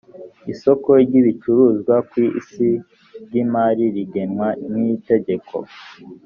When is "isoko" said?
0.53-0.89, 2.39-2.71